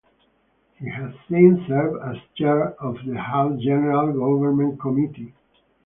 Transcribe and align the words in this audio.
He 0.79 0.89
has 0.89 1.13
since 1.29 1.67
served 1.67 2.03
as 2.03 2.17
chair 2.35 2.71
of 2.81 2.95
the 3.05 3.19
House 3.19 3.61
General 3.61 4.11
Government 4.13 4.79
Committee. 4.81 5.35